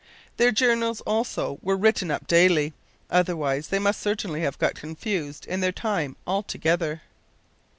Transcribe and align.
Their 0.37 0.49
journals, 0.51 1.01
also, 1.01 1.59
were 1.61 1.77
written 1.77 2.09
up 2.09 2.25
daily, 2.25 2.73
otherwise 3.11 3.67
they 3.67 3.77
must 3.77 3.99
certainly 3.99 4.41
have 4.41 4.57
got 4.57 4.73
confused 4.73 5.45
in 5.45 5.59
their 5.59 5.71
time 5.71 6.15
altogether! 6.25 7.03